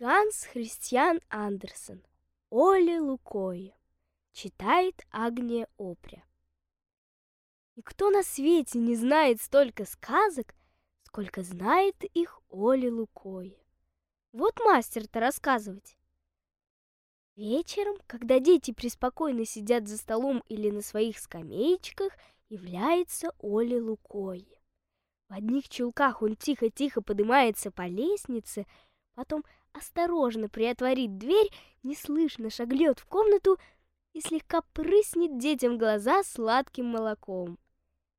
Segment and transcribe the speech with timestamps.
[0.00, 2.02] Ганс Христиан Андерсен.
[2.48, 3.76] Оля Лукоя.
[4.32, 6.24] Читает Агния Опря.
[7.76, 10.54] Никто на свете не знает столько сказок,
[11.02, 13.54] сколько знает их Оля Лукоя.
[14.32, 15.98] Вот мастер-то рассказывать.
[17.36, 22.14] Вечером, когда дети преспокойно сидят за столом или на своих скамеечках,
[22.48, 24.46] является Оля Лукоя.
[25.28, 28.66] В одних чулках он тихо-тихо поднимается по лестнице,
[29.14, 31.50] потом осторожно приотворит дверь,
[31.82, 33.58] неслышно шагнет в комнату
[34.12, 37.58] и слегка прыснет детям глаза сладким молоком.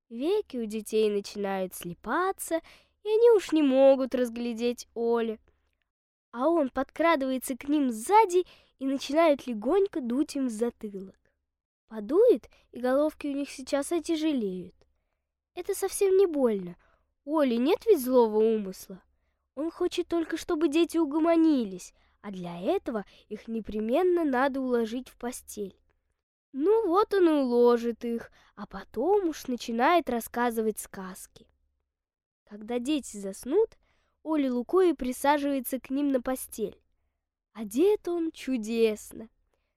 [0.09, 2.61] Веки у детей начинают слепаться,
[3.03, 5.39] и они уж не могут разглядеть Оли.
[6.31, 8.45] А он подкрадывается к ним сзади
[8.79, 11.17] и начинает легонько дуть им в затылок.
[11.87, 14.75] Подует, и головки у них сейчас отяжелеют.
[15.55, 16.77] Это совсем не больно—
[17.25, 19.01] Оли нет ведь злого умысла.
[19.61, 25.77] Он хочет только, чтобы дети угомонились, а для этого их непременно надо уложить в постель.
[26.51, 31.45] Ну вот он и уложит их, а потом уж начинает рассказывать сказки.
[32.49, 33.77] Когда дети заснут,
[34.23, 36.81] Оля Лукои присаживается к ним на постель.
[37.53, 39.29] Одет он чудесно.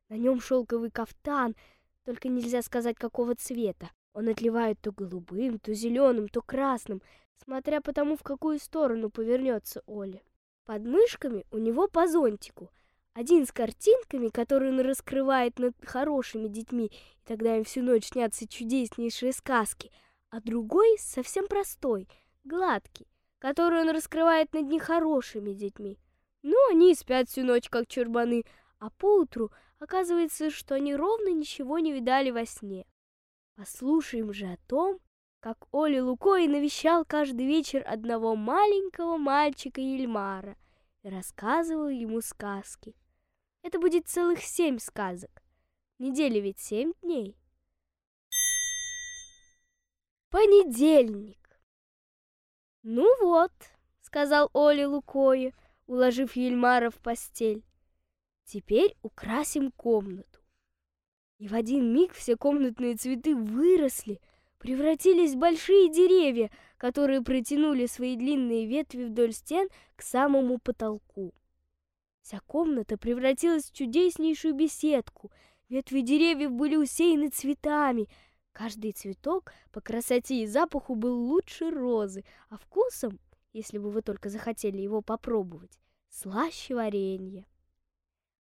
[0.08, 1.56] На нем шелковый кафтан,
[2.04, 3.90] только нельзя сказать какого цвета.
[4.14, 7.02] Он отливает то голубым, то зеленым, то красным,
[7.42, 10.22] смотря по тому, в какую сторону повернется Оля.
[10.64, 12.70] Под мышками у него по зонтику.
[13.12, 18.48] Один с картинками, которые он раскрывает над хорошими детьми, и тогда им всю ночь снятся
[18.48, 19.92] чудеснейшие сказки,
[20.30, 22.08] а другой совсем простой,
[22.42, 23.06] гладкий,
[23.38, 25.98] который он раскрывает над нехорошими детьми.
[26.42, 28.44] Ну, они спят всю ночь, как чурбаны,
[28.78, 32.84] а поутру оказывается, что они ровно ничего не видали во сне.
[33.56, 34.98] Послушаем же о том,
[35.44, 40.56] как Оля Лукой навещал каждый вечер одного маленького мальчика Ельмара
[41.02, 42.96] и рассказывал ему сказки.
[43.60, 45.42] Это будет целых семь сказок.
[45.98, 47.36] Недели ведь семь дней.
[50.30, 51.60] Понедельник.
[52.82, 53.52] Ну вот,
[54.00, 55.52] сказал Оля Лукое,
[55.86, 57.66] уложив Ельмара в постель.
[58.46, 60.40] Теперь украсим комнату.
[61.36, 64.22] И в один миг все комнатные цветы выросли—
[64.64, 71.34] превратились в большие деревья, которые протянули свои длинные ветви вдоль стен к самому потолку.
[72.22, 75.30] Вся комната превратилась в чудеснейшую беседку.
[75.68, 78.08] Ветви деревьев были усеяны цветами.
[78.52, 83.20] Каждый цветок по красоте и запаху был лучше розы, а вкусом,
[83.52, 87.44] если бы вы только захотели его попробовать, слаще варенья.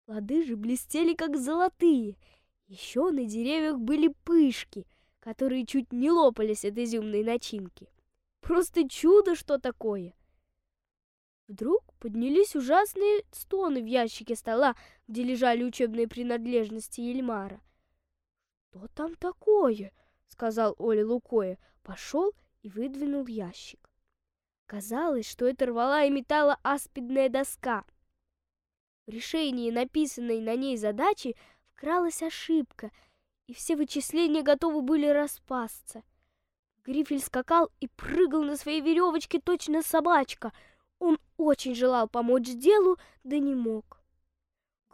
[0.04, 2.16] Плоды же блестели, как золотые.
[2.66, 4.84] Еще на деревьях были пышки—
[5.20, 7.88] которые чуть не лопались от изюмной начинки.
[8.40, 10.14] Просто чудо, что такое!
[11.48, 14.76] Вдруг поднялись ужасные стоны в ящике стола,
[15.06, 17.60] где лежали учебные принадлежности Ельмара.
[18.70, 19.92] «Что там такое?»—
[20.28, 21.58] сказал Оля Лукоя.
[21.82, 23.88] Пошел и выдвинул ящик.
[24.66, 27.86] Казалось, что это рвала и металла аспидная доска.
[29.06, 31.34] В решении написанной на ней задачи
[31.72, 32.90] вкралась ошибка—
[33.48, 36.04] и все вычисления готовы были распасться.
[36.84, 40.52] Грифель скакал и прыгал на своей веревочке точно собачка.
[40.98, 44.00] Он очень желал помочь делу, да не мог.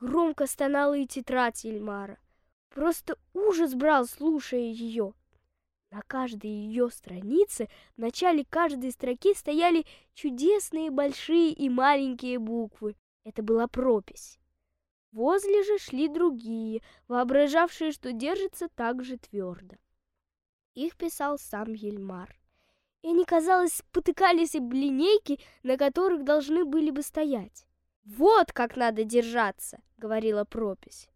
[0.01, 2.19] Громко стонала и тетрадь Ельмара.
[2.69, 5.15] Просто ужас брал, слушая ее.
[5.91, 12.97] На каждой ее странице в начале каждой строки стояли чудесные большие и маленькие буквы.
[13.25, 14.39] Это была пропись.
[15.15, 19.77] Возле же шли другие, воображавшие, что держатся так же твердо.
[20.75, 22.37] Их писал сам Ельмар.
[23.03, 27.65] И они, казалось, спотыкались об линейки, на которых должны были бы стоять.
[28.05, 31.09] «Вот как надо держаться!»— говорила пропись.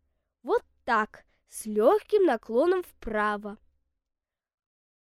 [0.44, 3.58] «Вот так, с легким наклоном вправо».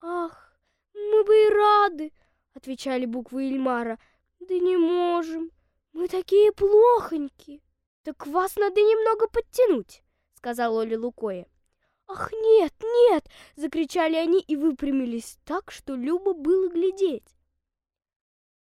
[0.01, 0.59] «Ах,
[0.95, 2.13] мы бы и рады!»—
[2.55, 3.99] отвечали буквы Ильмара.
[4.39, 5.51] «Да не можем,
[5.93, 7.61] мы такие плохонькие!»
[8.07, 10.01] «Так вас надо немного подтянуть»,—
[10.35, 11.45] сказал Оля Лукоя.
[12.07, 17.35] «Ах, нет, нет!»— закричали они и выпрямились так, что любо было глядеть.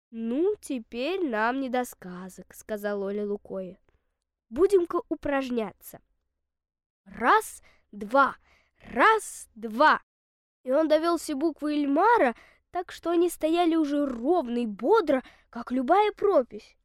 [0.10, 3.80] «Ну, теперь нам не до сказок»,— сказал Оля Лукоя.
[4.50, 6.02] «Будем-ка упражняться.
[7.06, 7.64] Раз,
[7.94, 8.36] два,
[8.82, 10.02] раз, два!»
[10.64, 12.36] И он довел все буквы Эльмара
[12.72, 16.76] так, что они стояли уже ровно и бодро, как любая пропись.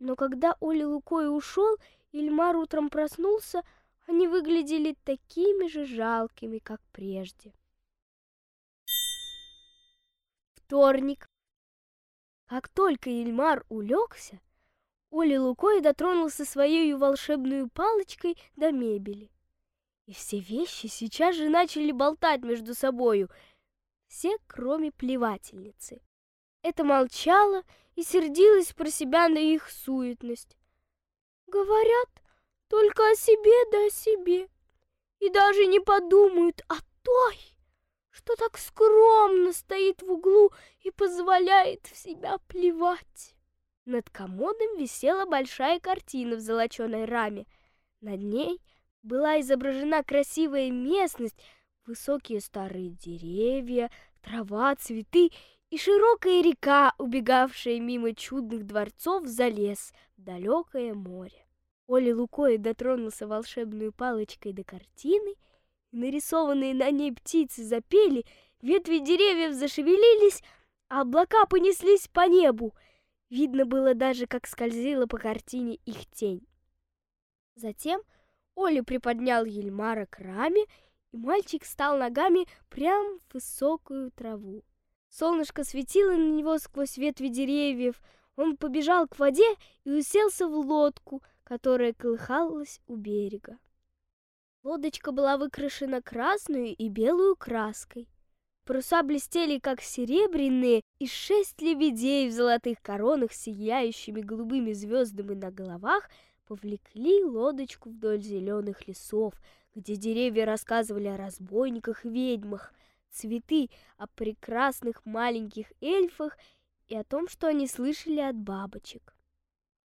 [0.00, 1.76] Но когда Оля Лукой ушел,
[2.12, 3.62] Ильмар утром проснулся,
[4.06, 7.52] они выглядели такими же жалкими, как прежде.
[10.54, 11.28] Вторник.
[12.46, 14.40] Как только Ильмар улегся,
[15.10, 19.30] Оля Лукой дотронулся своей волшебной палочкой до мебели.
[20.06, 23.28] И все вещи сейчас же начали болтать между собою,
[24.06, 26.00] все, кроме плевательницы.
[26.62, 27.64] Это молчала
[28.00, 30.56] и сердилась про себя на их суетность.
[31.46, 32.08] Говорят
[32.68, 34.48] только о себе да о себе,
[35.18, 37.36] и даже не подумают о той,
[38.08, 40.50] что так скромно стоит в углу
[40.82, 43.34] и позволяет в себя плевать.
[43.84, 47.44] Над комодом висела большая картина в золоченой раме.
[48.00, 48.62] Над ней
[49.02, 51.36] была изображена красивая местность,
[51.84, 53.90] высокие старые деревья,
[54.22, 55.32] трава, цветы
[55.70, 61.46] и широкая река, убегавшая мимо чудных дворцов за лес в далекое море.
[61.86, 65.34] Оля Лукой дотронулся волшебной палочкой до картины,
[65.90, 68.24] и нарисованные на ней птицы запели,
[68.60, 70.42] ветви деревьев зашевелились,
[70.88, 72.74] а облака понеслись по небу—
[73.30, 76.44] Видно было даже, как скользила по картине их тень.
[77.54, 78.02] Затем
[78.56, 80.64] Оля приподнял Ельмара к раме,
[81.12, 84.64] и мальчик стал ногами прямо в высокую траву.
[85.10, 88.00] Солнышко светило на него сквозь ветви деревьев.
[88.36, 89.46] Он побежал к воде
[89.84, 93.58] и уселся в лодку, которая колыхалась у берега.
[94.62, 98.08] Лодочка была выкрашена красную и белую краской.
[98.66, 106.08] Паруса блестели, как серебряные, и шесть лебедей в золотых коронах, сияющими голубыми звездами на головах,
[106.46, 109.34] повлекли лодочку вдоль зеленых лесов,
[109.74, 112.72] где деревья рассказывали о разбойниках и ведьмах,
[113.12, 116.38] цветы о прекрасных маленьких эльфах
[116.88, 119.14] и о том, что они слышали от бабочек.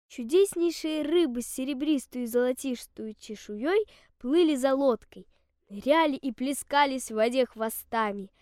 [0.08, 3.86] Чудеснейшие рыбы с серебристую и золотистую чешуей
[4.18, 5.28] плыли за лодкой,
[5.70, 8.32] ныряли и плескались в воде хвостами—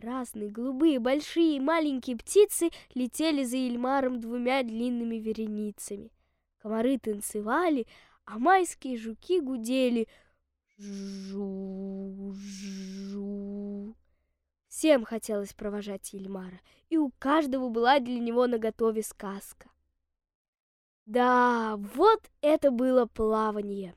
[0.00, 6.10] Красные, голубые, большие и маленькие птицы летели за Ильмаром двумя длинными вереницами.
[6.56, 7.86] Комары танцевали,
[8.24, 10.08] а майские жуки гудели.
[10.78, 12.34] Жу-жу.
[14.70, 19.68] Всем хотелось провожать Ильмара, и у каждого была для него наготове сказка.
[21.06, 23.96] Да, вот это было плавание.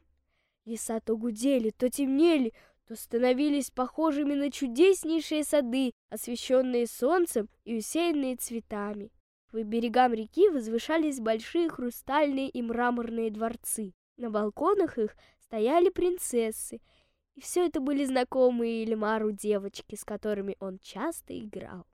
[0.66, 2.54] Леса то гудели, то темнели,
[2.88, 9.12] то становились похожими на чудеснейшие сады, освещенные солнцем и усеянные цветами.
[9.52, 13.94] По берегам реки возвышались большие хрустальные и мраморные дворцы.
[14.18, 16.82] На балконах их стояли принцессы,
[17.36, 21.86] и все это были знакомые Эльмару девочки, с которыми он часто играл.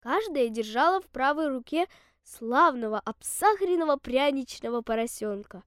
[0.00, 1.86] Каждая держала в правой руке
[2.24, 5.62] славного обсахаренного пряничного поросенка.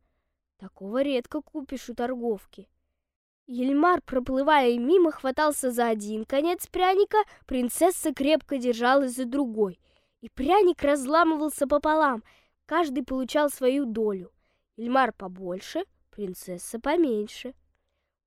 [0.57, 2.67] Такого редко купишь у торговки.
[3.47, 9.79] Ельмар, проплывая мимо, хватался за один конец пряника, принцесса крепко держалась за другой,
[10.21, 12.23] и пряник разламывался пополам,
[12.65, 14.31] каждый получал свою долю.
[14.77, 17.53] Ельмар побольше, принцесса поменьше.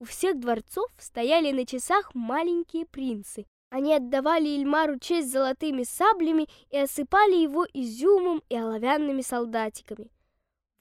[0.00, 3.46] У всех дворцов стояли на часах маленькие принцы.
[3.70, 10.10] Они отдавали Ильмару честь золотыми саблями и осыпали его изюмом и оловянными солдатиками.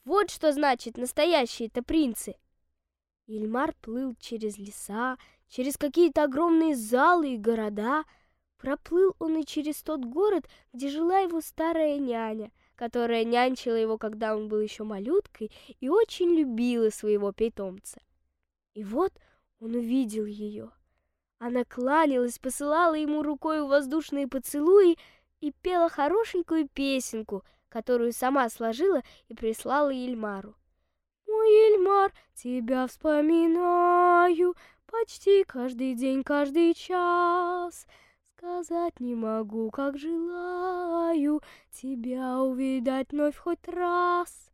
[0.05, 2.35] Вот что значит настоящие-то принцы—
[3.27, 5.17] Ильмар плыл через леса,
[5.49, 8.05] через какие-то огромные залы и города.
[8.57, 14.35] Проплыл он и через тот город, где жила его старая няня, которая нянчила его, когда
[14.35, 18.01] он был еще малюткой, и очень любила своего питомца.
[18.77, 19.12] И вот
[19.60, 20.69] он увидел ее.
[21.39, 25.00] Она кланялась, посылала ему рукой воздушные поцелуи
[25.39, 30.53] и пела хорошенькую песенку, которую сама сложила и прислала Ильмару.
[31.25, 34.53] Мой Эльмар, тебя вспоминаю
[34.86, 37.88] Почти каждый день, каждый час.
[38.36, 41.41] Сказать не могу, как желаю
[41.72, 44.51] Тебя увидать вновь хоть раз.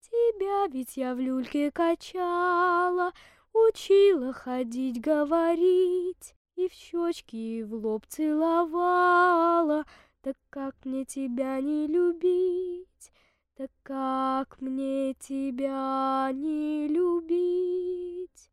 [0.00, 3.12] Тебя ведь я в люльке качала,
[3.52, 9.84] Учила ходить, говорить, И в щечки, и в лоб целовала.
[10.22, 13.12] Так как мне тебя не любить?
[13.54, 18.50] Так как мне тебя не любить?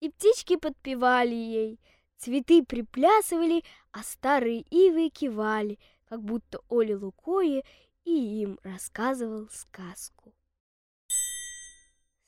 [0.00, 1.80] И птички подпевали ей,
[2.16, 7.62] цветы приплясывали, а старые ивы кивали, как будто Оля Лукое
[8.04, 10.34] и им рассказывал сказку.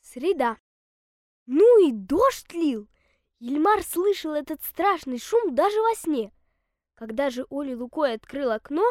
[0.00, 0.58] Среда.
[1.46, 2.88] Ну и дождь лил!
[3.38, 6.32] Ельмар слышал этот страшный шум даже во сне.
[6.94, 8.84] Когда же Оля Лукой открыл окно,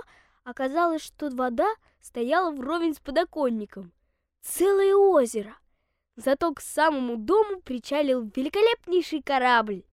[0.43, 1.67] оказалось, что вода—
[2.03, 3.93] стояла вровень с подоконником.
[4.41, 5.57] Целое озеро.
[6.15, 9.83] Зато к самому дому причалил великолепнейший корабль.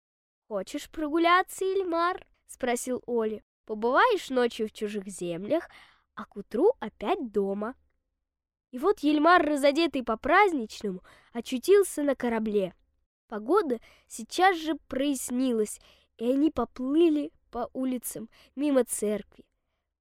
[0.48, 3.42] «Хочешь прогуляться, Ильмар?»— спросил Оля.
[3.64, 5.70] «Побываешь ночью в чужих землях,
[6.14, 7.74] а к утру опять дома».
[8.70, 12.74] И вот Ельмар, разодетый по-праздничному, очутился на корабле.
[13.26, 15.80] Погода сейчас же прояснилась,
[16.18, 19.44] и они поплыли по улицам мимо церкви.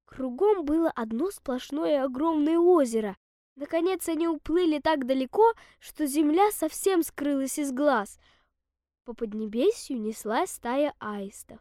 [0.06, 3.18] Кругом было одно сплошное огромное озеро.
[3.56, 8.20] Наконец они уплыли так далеко, что земля совсем скрылась из глаз.
[9.04, 11.60] По поднебесью неслась стая аистов.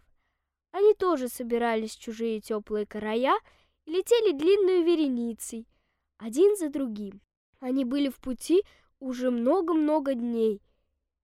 [0.72, 3.38] Они тоже собирались в чужие теплые края
[3.86, 5.66] и летели длинной вереницей—
[6.18, 7.20] один за другим.
[7.60, 8.62] Они были в пути
[9.00, 10.62] уже много-много дней,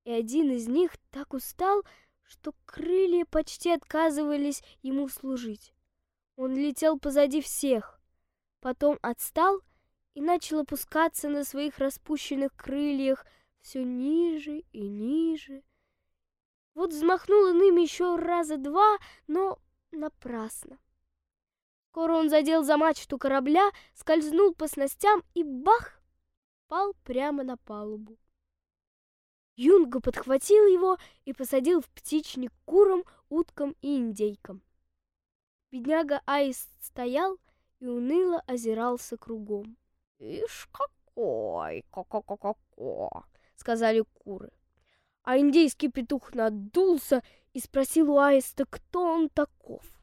[0.04, 1.82] и один из них так устал,
[2.22, 5.74] что крылья почти отказывались ему служить.
[6.36, 8.00] Он летел позади всех,
[8.60, 9.60] потом отстал
[10.14, 13.26] и начал опускаться на своих распущенных крыльях
[13.60, 15.62] все ниже и ниже.
[16.74, 19.58] Вот взмахнул он ими еще раза два, но
[19.92, 20.78] напрасно.
[21.94, 26.02] Скоро он задел за мачту корабля, скользнул по снастям и бах!
[26.66, 28.18] Пал прямо на палубу.
[29.54, 34.60] Юнга подхватил его и посадил в птичник курам, уткам и индейкам.
[35.70, 37.38] Бедняга Аист стоял
[37.78, 39.76] и уныло озирался кругом.
[40.18, 41.84] «Ишь какой!
[41.92, 43.24] Ко-ко-ко-ко-ко!»—
[43.54, 44.50] сказали куры.
[45.22, 47.22] А индейский петух надулся
[47.52, 49.93] и спросил у Аиста, кто он таков.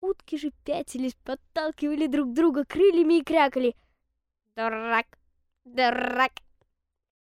[0.00, 3.74] Утки же пятились, подталкивали друг друга крыльями и крякали.
[4.54, 5.06] «Дурак!
[5.64, 6.32] Дурак!»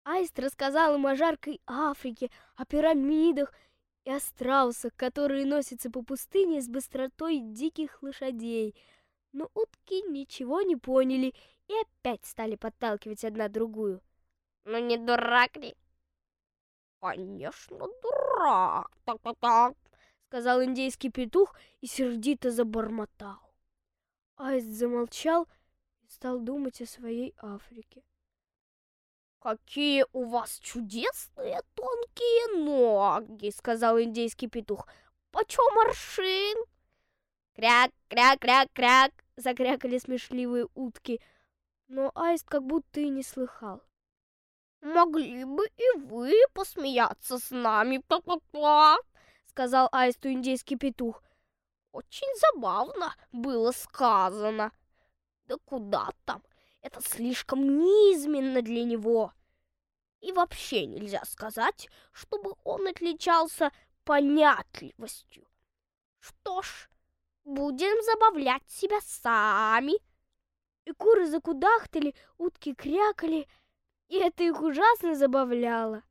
[0.05, 3.53] Аист рассказал им о жаркой Африке, о пирамидах
[4.05, 8.77] и о страусах, которые носятся по пустыне с быстротой диких лошадей.
[9.33, 11.35] Но утки ничего не поняли
[11.69, 14.01] и опять стали подталкивать одна другую.
[14.65, 15.75] «Ну не дурак ли?»
[17.01, 18.91] «Конечно, дурак!
[19.05, 19.75] Так-так-так!»
[20.27, 23.39] Сказал индейский петух и сердито забормотал.
[24.37, 25.47] Аист замолчал
[26.03, 28.03] и стал думать о своей Африке.
[29.39, 34.89] «Какие у вас чудесные тонкие ноги!»— сказал индейский петух.
[35.31, 36.59] «Почем аршин?»
[37.55, 41.21] «Кряк, кряк, кряк, кряк!»— закрякали смешливые утки.
[41.87, 43.81] Но Аист как будто и не слыхал.
[44.81, 48.99] «Могли бы и вы посмеяться с нами, па-па-па!»
[49.57, 51.23] Сказал аисту индейский петух.
[51.91, 54.71] Очень забавно было сказано.
[55.47, 56.43] Да куда там?
[56.83, 59.33] Это слишком низменно для него.
[60.21, 63.73] И вообще нельзя сказать, чтобы он отличался
[64.05, 65.49] понятливостью.
[66.19, 66.91] Что ж,
[67.45, 69.95] будем забавлять себя сами.
[70.85, 73.49] И куры закудахтали, утки крякали,
[74.09, 76.03] и это их ужасно забавляло.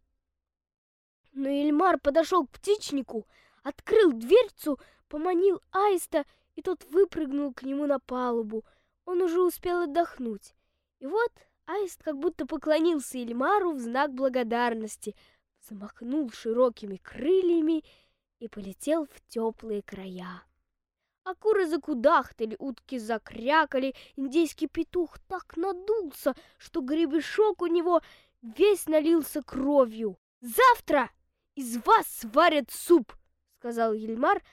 [1.36, 3.27] Но Эльмар подошел к птичнику,
[3.62, 6.25] открыл дверцу, поманил аиста,
[6.56, 8.63] и тот выпрыгнул к нему на палубу.
[9.04, 10.56] Он уже успел отдохнуть.
[11.00, 11.32] И вот
[11.65, 15.13] аист как будто поклонился Эльмару в знак благодарности,
[15.60, 17.84] замахнул широкими крыльями
[18.39, 20.42] и полетел в теплые края.
[21.25, 28.01] А куры закудахтали, утки закрякали, индейский петух так надулся, что гребешок у него
[28.42, 30.18] весь налился кровью.
[30.39, 31.10] «Завтра!»
[31.56, 33.14] Из вас сварят суп!»—
[33.60, 34.44] сказал Ельмар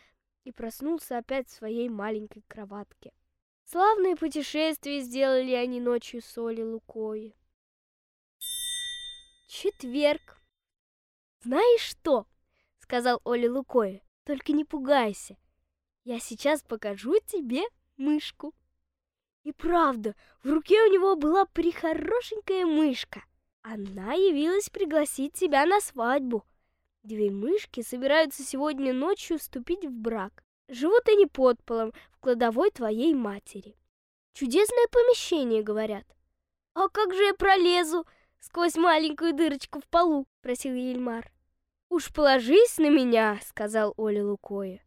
[0.45, 3.13] и проснулся опять в своей маленькой кроватке.
[3.65, 7.35] Славное путешествие сделали они ночью с Лукой.
[9.49, 10.41] Четверг.
[11.43, 12.27] «Знаешь что?»—
[12.79, 14.03] сказал Оля Лукой.
[14.25, 15.37] «Только не пугайся.
[16.05, 17.63] Я сейчас покажу тебе
[17.97, 18.55] мышку».
[19.43, 23.25] И правда, в руке у него была прихорошенькая мышка.
[23.63, 26.45] Она явилась пригласить тебя на свадьбу.
[27.03, 30.45] Две мышки собираются сегодня ночью вступить в брак.
[30.69, 33.77] Живут они под полом в кладовой твоей матери.
[34.35, 36.07] Чудесное помещение, говорят.
[36.75, 38.07] А как же я пролезу
[38.39, 40.27] сквозь маленькую дырочку в полу?
[40.41, 41.33] Просил Ельмар.
[41.91, 44.83] Уж положись на меня, сказал Оля Лукоя.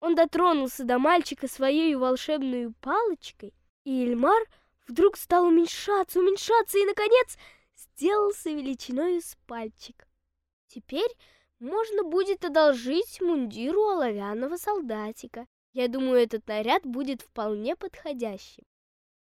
[0.00, 3.54] Он дотронулся до мальчика своей волшебной палочкой,
[3.84, 4.42] и Эльмар
[4.88, 7.38] вдруг стал уменьшаться, уменьшаться и, наконец,
[7.76, 10.08] сделался величиной с пальчик.
[10.66, 11.16] Теперь
[11.62, 15.46] можно будет одолжить мундиру оловянного солдатика.
[15.72, 18.64] Я думаю, этот наряд будет вполне подходящим.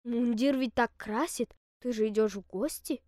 [0.05, 3.03] Мундир ведь так красит, ты же идешь в гости.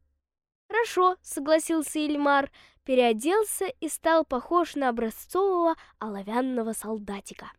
[0.69, 2.51] Хорошо, согласился Ильмар,
[2.85, 7.53] переоделся и стал похож на образцового оловянного солдатика.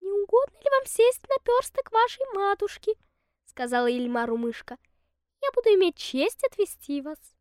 [0.00, 2.92] «Не угодно ли вам сесть на персток вашей матушки?»—
[3.44, 4.78] сказала Ильмару мышка.
[5.42, 7.35] «Я буду иметь честь отвезти вас».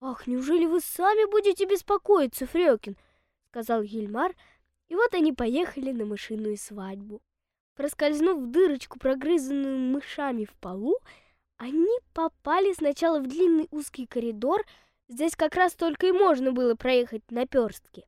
[0.00, 2.96] «Ах, неужели вы сами будете беспокоиться, Фрёкин?»—
[3.48, 4.34] сказал Гильмар,
[4.88, 7.20] и вот они поехали на мышиную свадьбу.
[7.74, 10.98] Проскользнув в дырочку, прогрызанную мышами в полу,
[11.56, 14.64] Они попали сначала в длинный узкий коридор,
[15.08, 18.06] здесь как раз только и можно было проехать на перстке.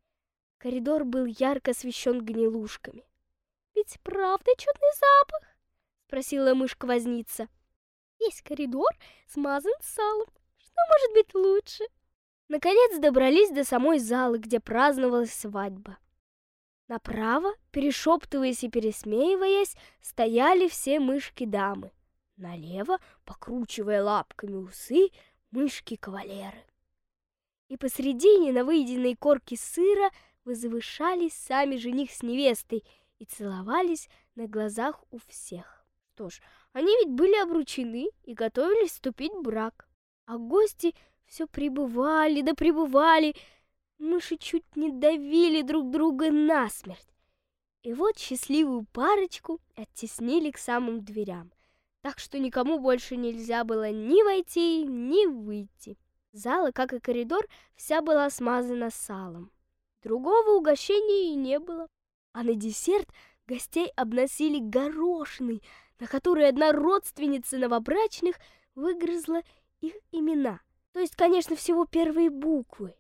[0.58, 3.04] Коридор был ярко освещен гнилушками.
[3.74, 5.48] «Ведь правда чудный запах?»—
[6.06, 7.48] спросила мышка-возница.
[8.20, 8.90] «Весь коридор
[9.26, 10.28] смазан салом.
[10.80, 11.84] Что может быть лучше?»
[12.48, 15.98] Наконец добрались до самой залы, где праздновалась свадьба.
[16.88, 21.92] Направо, перешептываясь и пересмеиваясь, стояли все мышки-дамы.
[22.36, 25.10] Налево, покручивая лапками усы,
[25.52, 26.64] мышки-кавалеры.
[27.68, 30.10] И посредине на выеденной корке сыра
[30.44, 32.82] возвышались сами жених с невестой
[33.20, 35.86] и целовались на глазах у всех.
[36.14, 36.40] Что ж,
[36.72, 39.89] они ведь были обручены и готовились вступить в брак.
[40.30, 40.94] А гости
[41.26, 43.34] все прибывали да прибывали,
[43.98, 47.08] мыши чуть не давили друг друга насмерть.
[47.82, 51.50] И вот счастливую парочку оттеснили к самым дверям
[52.02, 55.98] так что никому больше нельзя было ни войти, ни выйти.
[56.32, 59.50] Зала, как и коридор, вся была смазана салом.
[60.02, 61.88] Другого угощения и не было.
[62.32, 63.08] А на десерт
[63.46, 65.62] гостей обносили горошиной,
[65.98, 68.36] на которой одна родственница новобрачных
[68.74, 69.42] выгрызла
[69.80, 70.60] их имена.
[70.92, 72.94] То есть, конечно, всего первые буквы.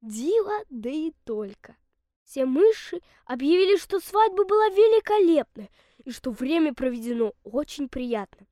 [0.00, 1.76] Дива, да и только.
[2.24, 5.70] Все мыши объявили, что свадьба была великолепная,
[6.04, 8.46] и что время проведено очень приятно.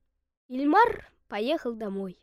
[0.47, 2.17] Ильмар поехал домой.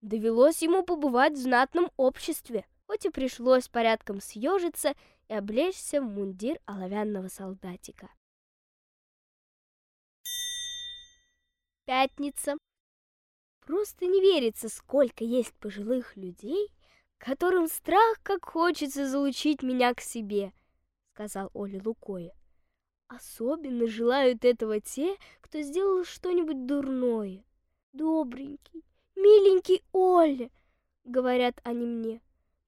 [0.00, 4.94] Довелось ему побывать в знатном обществе, хоть и пришлось порядком съежиться
[5.28, 8.10] и облечься в мундир оловянного солдатика.
[11.84, 12.56] Пятница.
[13.66, 16.68] Просто не верится, сколько есть пожилых людей,
[17.18, 20.52] которым страх как хочется залучить меня к себе,
[21.12, 22.34] сказал Оля Лукоя.
[23.06, 27.44] Особенно желают этого те, кто сделал что-нибудь дурное.
[27.92, 30.50] Добренький, миленький Оля,
[31.04, 32.20] говорят они мне.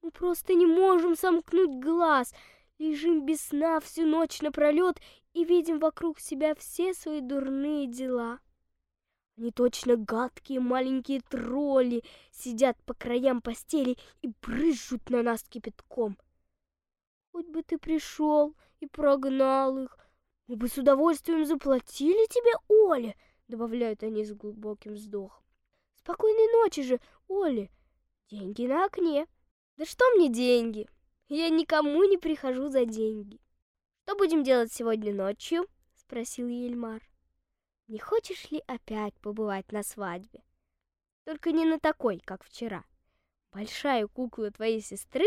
[0.02, 2.32] Мы просто не можем сомкнуть глаз,
[2.78, 5.00] лежим без сна всю ночь напролет
[5.32, 8.38] и видим вокруг себя все свои дурные дела.
[9.36, 16.16] Они точно гадкие маленькие тролли, сидят по краям постели и брызжут на нас кипятком.
[17.32, 19.98] Хоть бы ты пришел и прогнал их,
[20.46, 23.16] мы бы с удовольствием заплатили тебе, Оля,
[23.48, 25.42] добавляют они с глубоким вздохом.
[25.96, 27.70] Спокойной ночи же, Оля.
[28.30, 29.26] Деньги на окне.
[29.78, 30.86] Да что мне деньги?
[31.28, 33.40] Я никому не прихожу за деньги.
[34.02, 35.66] Что будем делать сегодня ночью?
[35.96, 37.02] спросил Ельмар.
[37.86, 40.42] Не хочешь ли опять побывать на свадьбе?
[41.24, 42.84] Только не на такой, как вчера.
[43.52, 45.26] Большая кукла твоей сестры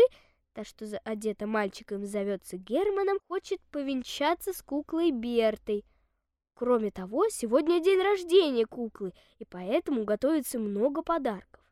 [0.58, 5.84] та, что одета мальчиком, зовется Германом, хочет повенчаться с куклой Бертой.
[6.54, 11.62] Кроме того, сегодня день рождения куклы, и поэтому готовится много подарков.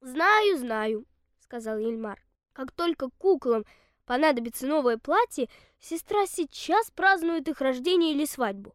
[0.00, 1.06] «Знаю, знаю»,—
[1.38, 2.20] сказал Ельмар.
[2.52, 3.64] «Как только куклам
[4.04, 8.74] понадобится новое платье, сестра сейчас празднует их рождение или свадьбу.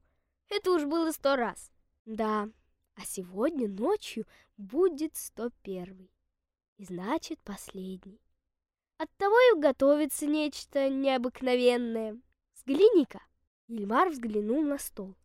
[0.50, 1.72] Это уж было сто раз.
[2.06, 2.50] Да,
[2.96, 4.26] а сегодня ночью
[4.58, 6.12] будет сто первый.
[6.78, 8.22] И значит, последний.
[8.98, 12.18] Оттого и готовится нечто необыкновенное.
[12.54, 13.22] Взгляни-ка!»
[13.68, 15.16] Ильмар взглянул на стол.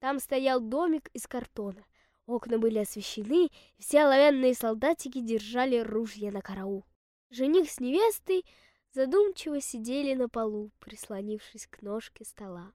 [0.00, 1.84] Там стоял домик из картона.
[2.26, 6.84] Окна были освещены, все оловянные солдатики держали ружья на караул.
[7.30, 8.44] Жених с невестой
[8.92, 12.72] задумчиво сидели на полу, прислонившись к ножке стола.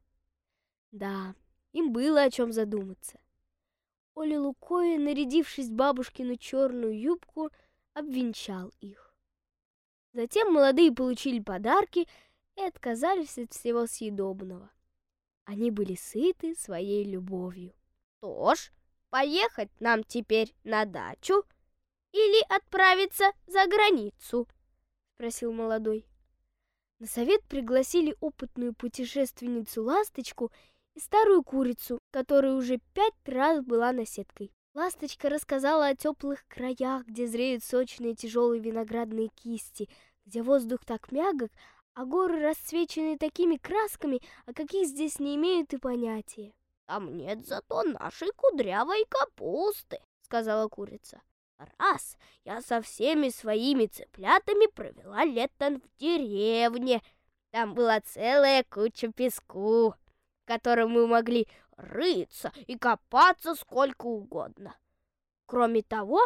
[0.92, 1.36] Да,
[1.74, 3.20] им было о чем задуматься.
[4.16, 7.52] Оля Лукоя, нарядившись в бабушкину черную юбку,
[7.94, 9.14] обвенчал их.
[10.14, 12.08] Затем молодые получили подарки
[12.56, 14.72] и отказались от всего съедобного.
[15.46, 17.74] Они были сыты своей любовью.
[18.18, 18.72] Что ж,
[19.10, 21.44] поехать нам теперь на дачу
[22.12, 24.48] или отправиться за границу?
[25.16, 26.06] Спросил молодой.
[27.00, 30.52] На совет пригласили опытную путешественницу Ласточку
[31.00, 34.52] старую курицу, которая уже пять раз была наседкой.
[34.74, 39.90] Ласточка рассказала о теплых краях, где зреют сочные тяжелые виноградные кисти,
[40.26, 41.52] где воздух так мягок,
[41.96, 46.54] а горы расцвечены такими красками, о каких здесь не имеют и понятия.
[46.86, 51.22] «Там нет зато нашей кудрявой капусты»,— сказала курица.
[51.78, 57.02] «Раз я со всеми своими цыплятами провела лето в деревне.
[57.52, 59.94] Там была целая куча песку,
[60.50, 64.76] в котором мы могли рыться и копаться сколько угодно.
[65.46, 66.20] Кроме того,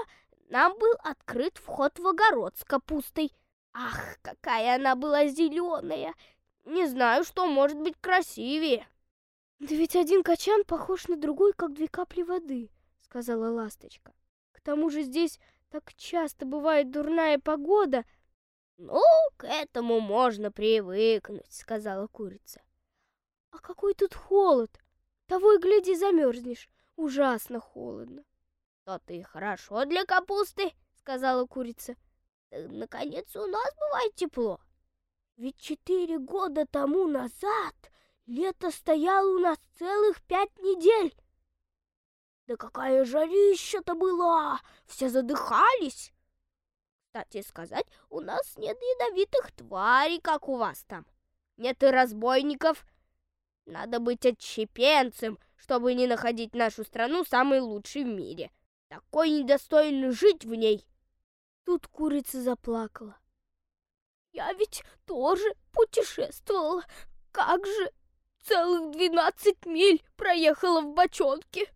[0.47, 3.33] нам был открыт вход в огород с капустой.
[3.73, 6.13] Ах, какая она была зеленая!
[6.63, 8.88] Не знаю, что может быть красивее.
[9.59, 14.13] Да ведь один качан похож на другой, как две капли воды, сказала ласточка.
[14.53, 15.38] К тому же здесь
[15.69, 18.05] так часто бывает дурная погода.
[18.77, 19.01] Ну,
[19.36, 22.62] к этому можно привыкнуть, сказала курица.
[23.63, 24.78] Какой тут холод!
[25.26, 26.69] Того и гляди, замерзнешь.
[26.97, 28.26] Ужасно холодно.
[28.84, 31.95] То-то и хорошо для капусты, сказала курица.
[32.52, 34.60] наконец, у нас бывает тепло.
[35.38, 37.73] Ведь четыре года тому назад
[38.26, 41.15] лето стояло у нас целых пять недель.
[42.47, 44.60] Да какая жарища-то была!
[44.88, 46.12] Все задыхались.
[47.06, 51.06] Кстати сказать, у нас нет ядовитых тварей, как у вас там.
[51.56, 52.86] Нет и разбойников.
[53.65, 58.52] Надо быть отщепенцем, чтобы не находить нашу страну самой лучшей в мире.
[58.89, 60.86] Такой недостойно жить в ней.
[61.65, 63.17] Тут курица заплакала.
[64.34, 66.84] Я ведь тоже путешествовала.
[67.32, 67.91] Как же
[68.41, 71.71] целых двенадцать миль проехала в бочонке.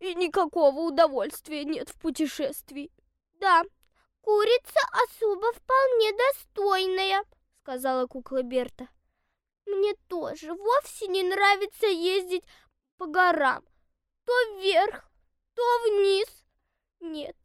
[0.00, 2.92] И никакого удовольствия нет в путешествии.
[3.40, 3.62] Да,
[4.20, 7.24] курица особо вполне достойная,
[7.62, 8.88] сказала кукла Берта.
[9.68, 12.44] Мне тоже вовсе не нравится ездить
[12.96, 13.62] по горам.
[14.24, 15.04] То вверх,
[15.54, 16.44] то вниз.
[17.00, 17.36] Нет,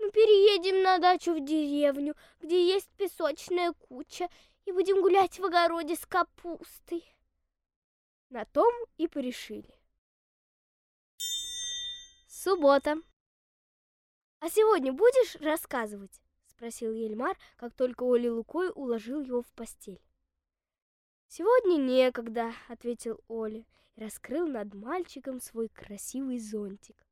[0.00, 4.28] мы переедем на дачу в деревню, где есть песочная куча,
[4.64, 7.04] и будем гулять в огороде с капустой.
[8.28, 9.72] На том и порешили.
[12.26, 12.96] Суббота.
[14.40, 16.20] А сегодня будешь рассказывать?
[16.48, 20.02] спросил Ельмар, как только Оля Лукой уложил его в постель.
[21.30, 23.62] Сегодня некогда, ответил Оля
[23.96, 27.06] и раскрыл над мальчиком свой красивый зонтик.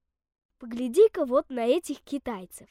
[0.59, 2.69] Погляди-ка вот на этих китайцев.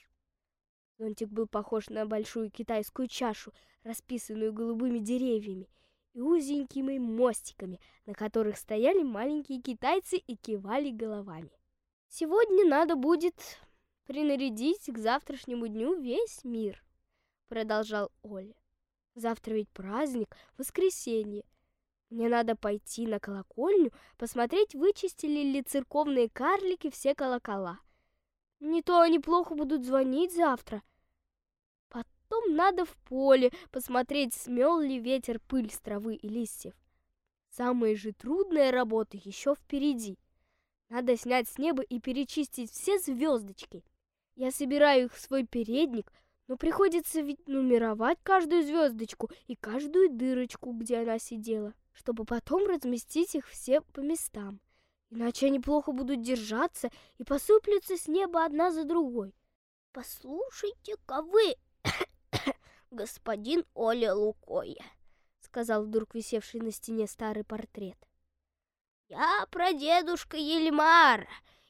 [0.97, 3.53] Зонтик был похож на большую китайскую чашу,
[3.83, 5.69] расписанную голубыми деревьями
[6.13, 11.51] и узенькими мостиками, на которых стояли маленькие китайцы и кивали головами.
[12.07, 13.35] Сегодня надо будет
[14.07, 16.83] принарядить к завтрашнему дню весь мир,
[17.49, 18.55] продолжал Оля.
[19.15, 21.45] Завтра ведь праздник, воскресенье.
[22.09, 27.79] Мне надо пойти на колокольню, посмотреть, вычистили ли церковные карлики все колокола.
[28.59, 30.83] Не то они плохо будут звонить завтра.
[31.89, 36.73] Потом надо в поле посмотреть, смел ли ветер пыль с травы и листьев.
[37.49, 40.19] Самая же трудная работа еще впереди.
[40.89, 43.83] Надо снять с неба и перечистить все звездочки.
[44.35, 46.11] Я собираю их в свой передник,
[46.47, 53.35] но приходится ведь нумеровать каждую звездочку и каждую дырочку, где она сидела чтобы потом разместить
[53.35, 54.59] их все по местам.
[55.09, 59.33] Иначе они плохо будут держаться и посыплются с неба одна за другой.
[59.91, 61.55] «Послушайте-ка вы,
[62.91, 64.83] господин Оля Лукоя»,—
[65.39, 67.97] сказал вдруг висевший на стене старый портрет.
[69.07, 71.29] «Я прадедушка Ельмара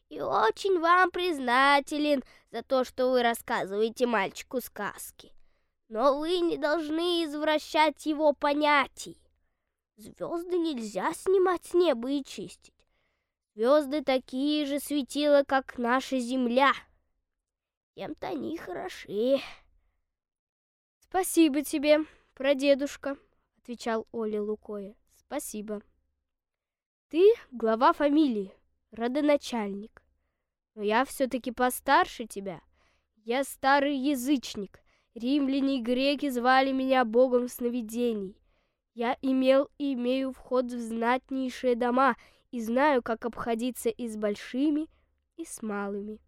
[0.09, 5.31] и очень вам признателен за то, что вы рассказываете мальчику сказки.
[5.87, 9.19] Но вы не должны извращать его понятий.
[9.97, 12.73] Звезды нельзя снимать с неба и чистить.
[13.53, 16.73] Звезды такие же светила, как наша Земля.
[17.95, 19.39] Тем-то они хороши.
[20.99, 21.99] Спасибо тебе,
[22.33, 23.17] прадедушка,
[23.57, 24.95] отвечал Оля Лукоя.
[25.15, 25.81] Спасибо.
[27.07, 28.53] Ты глава фамилии,
[28.91, 30.03] родоначальник.
[30.75, 32.61] Но я все-таки постарше тебя.
[33.23, 34.81] Я старый язычник.
[35.13, 38.37] Римляне и греки звали меня богом сновидений.
[38.93, 42.15] Я имел и имею вход в знатнейшие дома
[42.51, 44.87] и знаю, как обходиться и с большими,
[45.37, 46.19] и с малыми.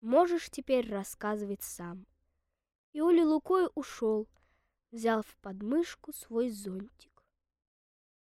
[0.00, 2.06] Можешь теперь рассказывать сам.
[2.92, 4.28] И Оля Лукой ушел,
[4.90, 7.24] взял в подмышку свой зонтик.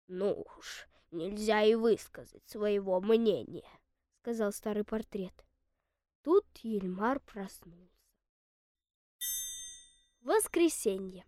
[0.09, 3.69] Ну уж, нельзя и высказать своего мнения,
[4.21, 5.35] сказал старый портрет.
[6.23, 7.97] Тут Ельмар проснулся.
[10.21, 11.25] Воскресенье.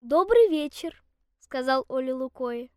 [0.00, 1.02] «Добрый вечер»,—
[1.40, 2.70] сказал Оля Лукое.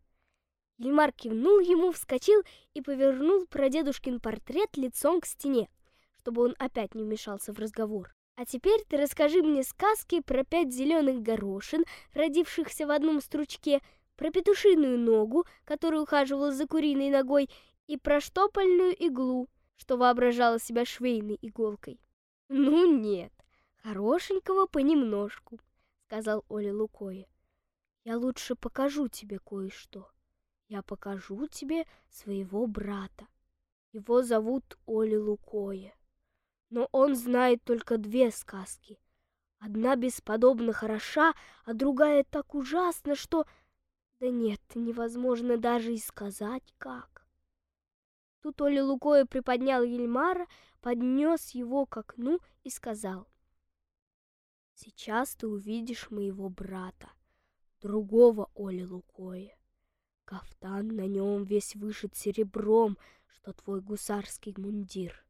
[0.78, 5.70] Ельмар кивнул ему, вскочил и повернул прадедушкин портрет лицом к стене,
[6.18, 8.14] чтобы он опять не вмешался в разговор.
[8.36, 13.82] «А теперь ты расскажи мне сказки про пять зеленых горошин, родившихся в одном стручке,
[14.16, 17.50] про петушиную ногу, которая ухаживала за куриной ногой,
[17.88, 22.00] и про штопольную иглу, что воображала себя швейной иголкой».
[22.50, 23.34] «Ну нет,
[23.84, 25.60] хорошенького понемножку»,
[26.06, 27.28] сказал Оля Лукое.
[28.04, 30.08] Я лучше покажу тебе кое-что.
[30.68, 33.28] Я покажу тебе своего брата.
[33.92, 35.96] Его зовут Оля Лукое.
[36.70, 39.00] Но он знает только две сказки.
[39.58, 41.34] Одна бесподобно хороша,
[41.66, 43.46] а другая так ужасна, что...
[44.20, 47.28] Да нет, невозможно даже и сказать как.
[48.42, 50.48] Тут Оля Лукоя приподнял Ельмара,
[50.82, 53.28] поднес его к окну и сказал.
[54.74, 57.10] «Сейчас ты увидишь моего брата,
[57.82, 59.58] другого Оли Лукоя.
[60.26, 62.98] Кафтан на нем весь вышит серебром,
[63.28, 65.26] что твой гусарский мундир.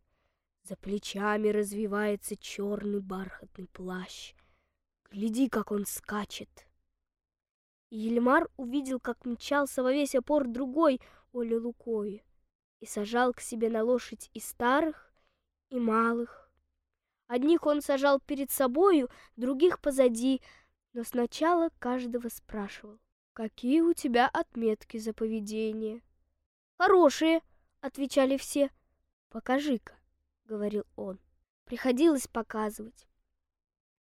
[0.63, 4.34] За плечами развивается черный бархатный плащ.
[5.12, 6.67] Гляди, как он скачет.
[7.95, 10.99] Ельмар увидел, как мчался во весь опор другой
[11.31, 12.23] Оля Лукои
[12.79, 15.13] и сажал к себе на лошадь и старых,
[15.69, 16.51] и малых.
[17.27, 20.41] Одних он сажал перед собою, других позади,
[20.93, 22.99] но сначала каждого спрашивал,
[23.34, 26.01] какие у тебя отметки за поведение.
[26.77, 27.41] Хорошие,
[27.81, 28.69] отвечали все.
[29.29, 29.93] Покажи-ка,
[30.43, 31.19] говорил он.
[31.63, 33.08] Приходилось показывать.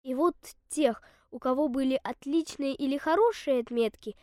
[0.03, 0.35] И вот
[0.67, 4.15] тех, у кого были отличные или хорошие отметки,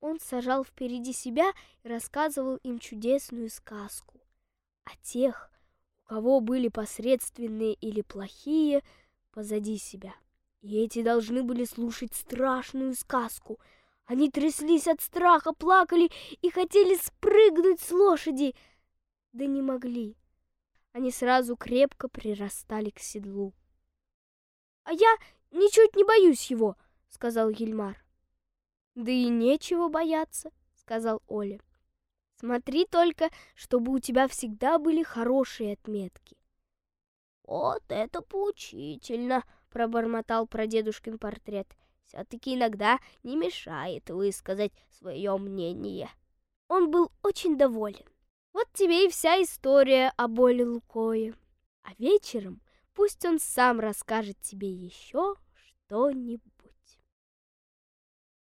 [0.00, 4.20] он сажал впереди себя и рассказывал им чудесную сказку.
[4.84, 5.50] А тех,
[6.04, 8.82] у кого были посредственные или плохие,
[9.32, 10.14] позади себя.
[10.60, 13.58] И эти должны были слушать страшную сказку.
[14.04, 16.10] Они тряслись от страха, плакали
[16.42, 18.54] и хотели спрыгнуть с лошади,
[19.32, 20.16] да не могли.
[20.92, 23.54] Они сразу крепко прирастали к седлу.
[24.82, 25.16] «А я
[25.50, 26.76] ничуть не боюсь его»,—
[27.08, 28.04] сказал Ельмар.
[28.94, 31.60] «Да и нечего бояться»,— сказал Оля.
[32.36, 36.36] «Смотри только, чтобы у тебя всегда были хорошие отметки».
[37.44, 41.68] «Вот это поучительно»,— пробормотал прадедушкин портрет.
[42.04, 46.10] «Все-таки иногда не мешает высказать свое мнение».
[46.70, 48.06] Он был очень доволен.
[48.52, 51.34] Вот тебе и вся история о боли Лукое.
[51.82, 52.60] А вечером
[53.00, 55.34] пусть он сам расскажет тебе еще
[55.86, 56.49] что-нибудь.